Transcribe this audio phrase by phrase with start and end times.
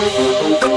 [0.00, 0.67] Música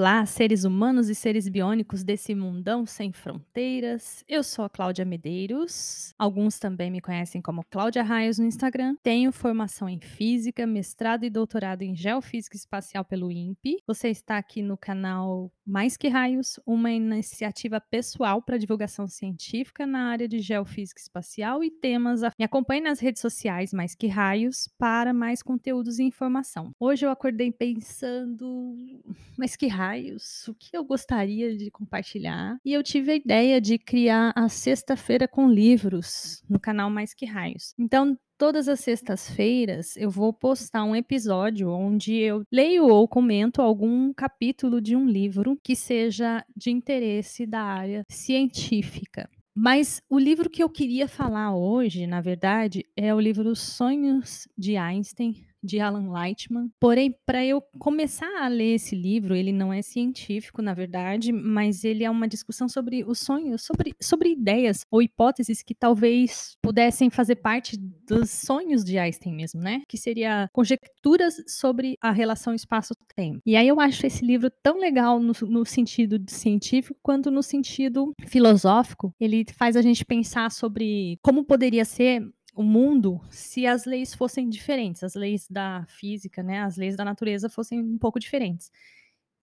[0.00, 4.24] Olá, seres humanos e seres biônicos desse mundão sem fronteiras.
[4.26, 6.14] Eu sou a Cláudia Medeiros.
[6.18, 8.96] Alguns também me conhecem como Cláudia Raios no Instagram.
[9.02, 13.76] Tenho formação em física, mestrado e doutorado em geofísica espacial pelo INPE.
[13.86, 20.04] Você está aqui no canal Mais que Raios, uma iniciativa pessoal para divulgação científica na
[20.04, 22.22] área de geofísica espacial e temas.
[22.38, 26.72] Me acompanhe nas redes sociais Mais que Raios para mais conteúdos e informação.
[26.80, 28.74] Hoje eu acordei pensando,
[29.36, 32.58] mas que raios, o que eu gostaria de compartilhar.
[32.64, 37.26] E eu tive a ideia de criar a Sexta-feira com Livros no canal Mais Que
[37.26, 37.74] Raios.
[37.78, 44.12] Então, todas as sextas-feiras eu vou postar um episódio onde eu leio ou comento algum
[44.14, 49.28] capítulo de um livro que seja de interesse da área científica.
[49.54, 54.76] Mas o livro que eu queria falar hoje, na verdade, é o livro Sonhos de
[54.76, 56.70] Einstein, de Alan Lightman.
[56.80, 61.84] Porém, para eu começar a ler esse livro, ele não é científico, na verdade, mas
[61.84, 67.10] ele é uma discussão sobre os sonhos, sobre, sobre ideias ou hipóteses que talvez pudessem
[67.10, 69.82] fazer parte dos sonhos de Einstein mesmo, né?
[69.88, 73.40] Que seria conjecturas sobre a relação espaço-tempo.
[73.44, 78.12] E aí eu acho esse livro tão legal no, no sentido científico quanto no sentido
[78.26, 79.14] filosófico.
[79.20, 82.22] Ele faz a gente pensar sobre como poderia ser
[82.60, 87.04] o mundo se as leis fossem diferentes, as leis da física, né, as leis da
[87.04, 88.70] natureza fossem um pouco diferentes.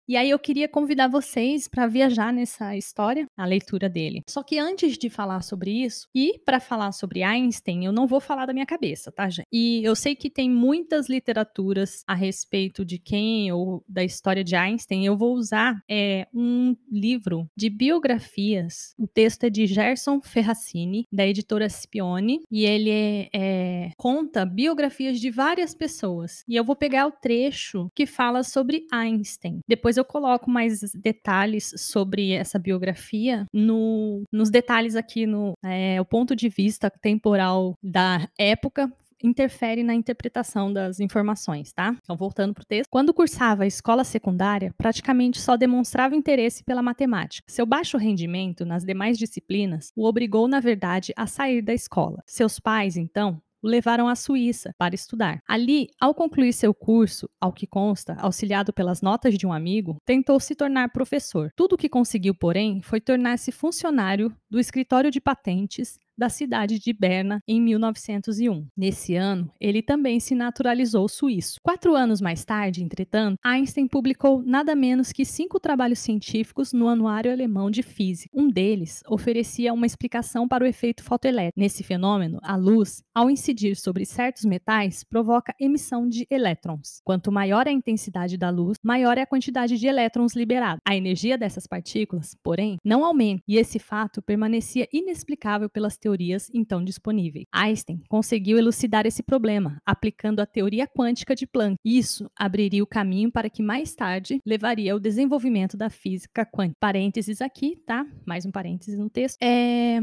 [0.08, 4.22] E aí eu queria convidar vocês para viajar nessa história, a leitura dele.
[4.30, 8.20] Só que antes de falar sobre isso e para falar sobre Einstein, eu não vou
[8.20, 9.48] falar da minha cabeça, tá, gente?
[9.52, 14.56] E eu sei que tem muitas literaturas a respeito de quem ou da história de
[14.56, 15.06] Einstein.
[15.06, 18.94] Eu vou usar é, um livro de biografias.
[19.00, 25.20] O texto é de Gerson Ferracini, da editora Scipione, e ele é, é, conta biografias
[25.20, 26.44] de várias pessoas.
[26.48, 29.61] E eu vou pegar o trecho que fala sobre Einstein.
[29.67, 35.99] Depois depois eu coloco mais detalhes sobre essa biografia no, nos detalhes aqui no é,
[35.99, 38.92] o ponto de vista temporal da época
[39.23, 41.95] interfere na interpretação das informações, tá?
[42.03, 42.89] Então, voltando para o texto.
[42.89, 47.45] Quando cursava a escola secundária, praticamente só demonstrava interesse pela matemática.
[47.47, 52.21] Seu baixo rendimento nas demais disciplinas o obrigou, na verdade, a sair da escola.
[52.27, 55.42] Seus pais, então, o levaram à Suíça para estudar.
[55.48, 60.39] Ali, ao concluir seu curso, ao que consta, auxiliado pelas notas de um amigo, tentou
[60.39, 61.52] se tornar professor.
[61.55, 66.93] Tudo o que conseguiu, porém, foi tornar-se funcionário do escritório de patentes da cidade de
[66.93, 68.67] Berna em 1901.
[68.76, 71.59] Nesse ano, ele também se naturalizou suíço.
[71.61, 77.31] Quatro anos mais tarde, entretanto, Einstein publicou nada menos que cinco trabalhos científicos no Anuário
[77.31, 78.30] Alemão de Física.
[78.33, 81.59] Um deles oferecia uma explicação para o efeito fotoelétrico.
[81.59, 87.02] Nesse fenômeno, a luz, ao incidir sobre certos metais, provoca emissão de elétrons.
[87.03, 90.82] Quanto maior a intensidade da luz, maior é a quantidade de elétrons liberada.
[90.86, 96.83] A energia dessas partículas, porém, não aumenta, e esse fato permanecia inexplicável pelas teorias então
[96.83, 97.48] disponíveis.
[97.52, 101.77] Einstein conseguiu elucidar esse problema aplicando a teoria quântica de Planck.
[101.83, 106.77] Isso abriria o caminho para que mais tarde levaria ao desenvolvimento da física quântica.
[106.80, 108.05] Parênteses aqui, tá?
[108.23, 109.42] Mais um parênteses no texto.
[109.42, 109.99] É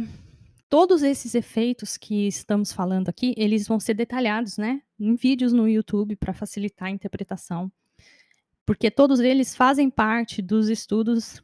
[0.69, 5.69] todos esses efeitos que estamos falando aqui, eles vão ser detalhados, né, em vídeos no
[5.69, 7.71] YouTube para facilitar a interpretação,
[8.65, 11.43] porque todos eles fazem parte dos estudos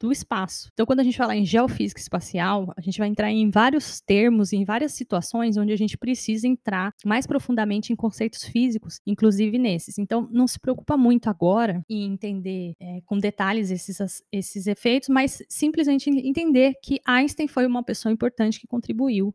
[0.00, 0.70] do espaço.
[0.72, 4.52] Então, quando a gente fala em geofísica espacial, a gente vai entrar em vários termos,
[4.52, 9.98] em várias situações onde a gente precisa entrar mais profundamente em conceitos físicos, inclusive nesses.
[9.98, 15.42] Então, não se preocupa muito agora em entender é, com detalhes esses, esses efeitos, mas
[15.48, 19.34] simplesmente entender que Einstein foi uma pessoa importante que contribuiu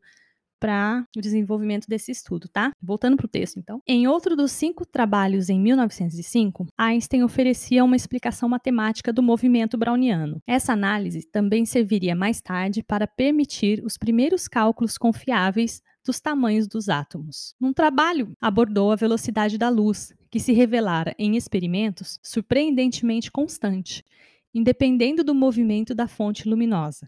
[0.65, 2.71] para o desenvolvimento desse estudo, tá?
[2.81, 3.79] Voltando para o texto, então.
[3.87, 10.41] Em outro dos cinco trabalhos em 1905, Einstein oferecia uma explicação matemática do movimento browniano.
[10.47, 16.89] Essa análise também serviria mais tarde para permitir os primeiros cálculos confiáveis dos tamanhos dos
[16.89, 17.53] átomos.
[17.61, 24.03] Num trabalho, abordou a velocidade da luz, que se revelara em experimentos surpreendentemente constante,
[24.51, 27.07] independendo do movimento da fonte luminosa.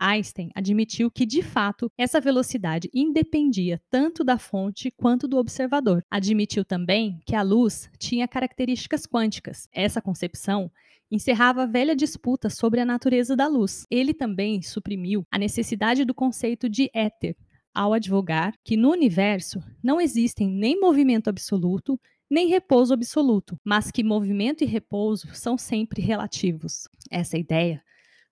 [0.00, 6.02] Einstein admitiu que, de fato, essa velocidade independia tanto da fonte quanto do observador.
[6.10, 9.68] Admitiu também que a luz tinha características quânticas.
[9.72, 10.72] Essa concepção
[11.10, 13.86] encerrava a velha disputa sobre a natureza da luz.
[13.90, 17.36] Ele também suprimiu a necessidade do conceito de éter,
[17.74, 22.00] ao advogar que no universo não existem nem movimento absoluto,
[22.30, 26.88] nem repouso absoluto, mas que movimento e repouso são sempre relativos.
[27.10, 27.82] Essa ideia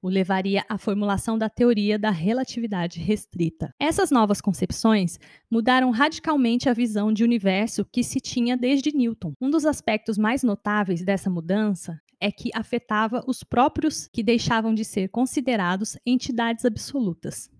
[0.00, 3.74] o levaria à formulação da teoria da relatividade restrita.
[3.78, 5.18] Essas novas concepções
[5.50, 9.32] mudaram radicalmente a visão de universo que se tinha desde Newton.
[9.40, 14.84] Um dos aspectos mais notáveis dessa mudança é que afetava os próprios que deixavam de
[14.84, 17.50] ser considerados entidades absolutas.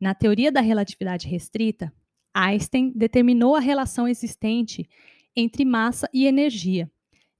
[0.00, 1.92] Na teoria da relatividade restrita,
[2.34, 4.88] Einstein determinou a relação existente
[5.34, 6.90] entre massa e energia,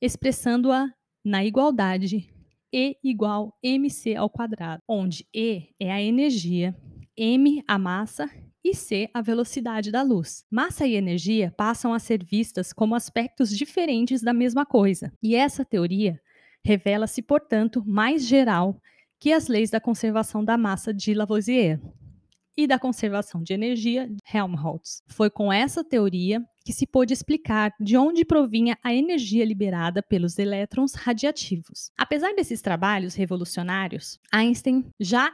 [0.01, 0.93] expressando-a
[1.25, 2.29] na igualdade
[2.73, 6.77] E igual mc ao quadrado, onde E é a energia,
[7.17, 8.29] m a massa
[8.63, 10.45] e c a velocidade da luz.
[10.51, 15.65] Massa e energia passam a ser vistas como aspectos diferentes da mesma coisa, e essa
[15.65, 16.21] teoria
[16.63, 18.79] revela-se, portanto, mais geral
[19.19, 21.81] que as leis da conservação da massa de Lavoisier
[22.59, 25.01] e da conservação de energia Helmholtz.
[25.07, 30.37] Foi com essa teoria que se pôde explicar de onde provinha a energia liberada pelos
[30.41, 31.93] elétrons radiativos.
[31.97, 35.31] Apesar desses trabalhos revolucionários, Einstein, já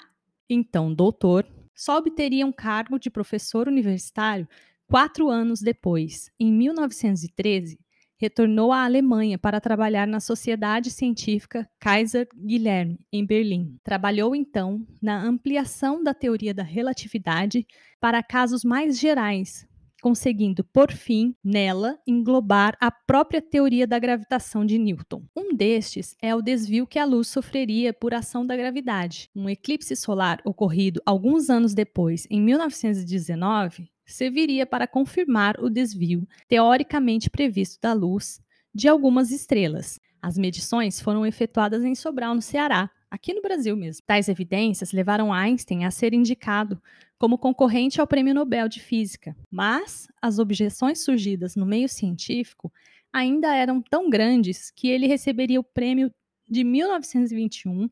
[0.50, 4.46] então doutor, só obteria um cargo de professor universitário
[4.86, 7.78] quatro anos depois, em 1913,
[8.16, 13.76] retornou à Alemanha para trabalhar na Sociedade Científica Kaiser Guilherme, em Berlim.
[13.82, 17.66] Trabalhou então na ampliação da teoria da relatividade
[18.00, 19.66] para casos mais gerais,
[20.04, 25.24] conseguindo, por fim, nela englobar a própria teoria da gravitação de Newton.
[25.34, 29.30] Um destes é o desvio que a luz sofreria por ação da gravidade.
[29.34, 37.30] Um eclipse solar ocorrido alguns anos depois, em 1919, serviria para confirmar o desvio teoricamente
[37.30, 38.40] previsto da luz
[38.74, 40.00] de algumas estrelas.
[40.20, 44.02] As medições foram efetuadas em Sobral, no Ceará, aqui no Brasil mesmo.
[44.06, 46.80] Tais evidências levaram Einstein a ser indicado
[47.18, 52.72] como concorrente ao Prêmio Nobel de Física, mas as objeções surgidas no meio científico
[53.12, 56.12] ainda eram tão grandes que ele receberia o prêmio
[56.48, 57.88] de 1921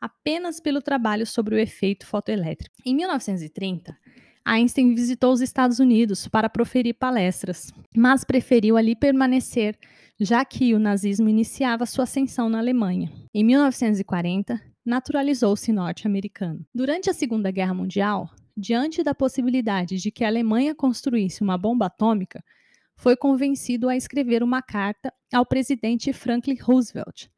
[0.00, 2.76] apenas pelo trabalho sobre o efeito fotoelétrico.
[2.84, 3.96] Em 1930,
[4.44, 9.78] Einstein visitou os Estados Unidos para proferir palestras, mas preferiu ali permanecer,
[10.20, 13.10] já que o nazismo iniciava sua ascensão na Alemanha.
[13.32, 16.64] Em 1940, naturalizou-se norte-americano.
[16.74, 21.86] Durante a Segunda Guerra Mundial, diante da possibilidade de que a Alemanha construísse uma bomba
[21.86, 22.44] atômica,
[22.96, 27.28] foi convencido a escrever uma carta ao presidente Franklin Roosevelt,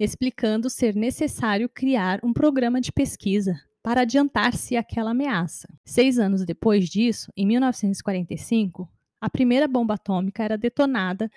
[0.00, 3.54] explicando ser necessário criar um programa de pesquisa
[3.86, 5.68] para adiantar-se àquela ameaça.
[5.84, 8.90] Seis anos depois disso, em 1945,
[9.20, 11.30] a primeira bomba atômica era detonada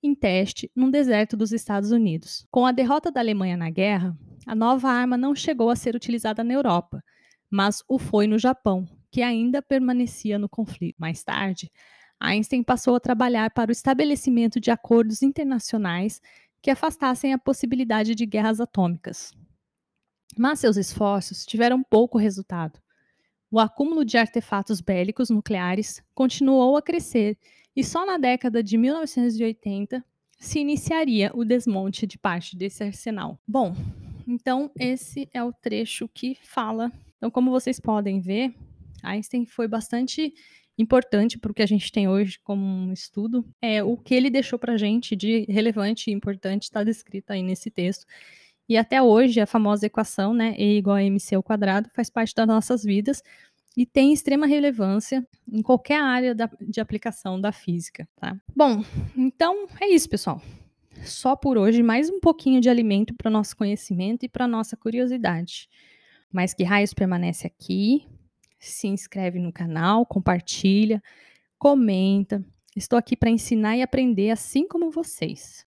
[0.00, 2.46] em teste num deserto dos Estados Unidos.
[2.48, 4.16] Com a derrota da Alemanha na guerra,
[4.46, 7.02] a nova arma não chegou a ser utilizada na Europa,
[7.50, 10.94] mas o foi no Japão, que ainda permanecia no conflito.
[11.00, 11.72] Mais tarde,
[12.20, 16.20] Einstein passou a trabalhar para o estabelecimento de acordos internacionais
[16.62, 19.34] que afastassem a possibilidade de guerras atômicas.
[20.38, 22.78] Mas seus esforços tiveram pouco resultado.
[23.50, 27.38] O acúmulo de artefatos bélicos nucleares continuou a crescer
[27.74, 30.04] e só na década de 1980
[30.38, 33.40] se iniciaria o desmonte de parte desse arsenal.
[33.46, 33.74] Bom,
[34.26, 36.92] então esse é o trecho que fala.
[37.16, 38.54] Então, como vocês podem ver,
[39.02, 40.34] Einstein foi bastante
[40.78, 43.46] importante para o que a gente tem hoje como um estudo.
[43.62, 47.42] É o que ele deixou para a gente de relevante e importante está descrito aí
[47.42, 48.04] nesse texto.
[48.68, 52.34] E até hoje, a famosa equação, né, E igual a mc ao quadrado, faz parte
[52.34, 53.22] das nossas vidas
[53.76, 58.36] e tem extrema relevância em qualquer área da, de aplicação da física, tá?
[58.54, 58.82] Bom,
[59.16, 60.40] então é isso, pessoal.
[61.04, 64.76] Só por hoje, mais um pouquinho de alimento para o nosso conhecimento e para nossa
[64.76, 65.68] curiosidade.
[66.32, 68.06] Mas que raios permanece aqui.
[68.58, 71.02] Se inscreve no canal, compartilha,
[71.58, 72.42] comenta.
[72.76, 75.64] Estou aqui para ensinar e aprender assim como vocês.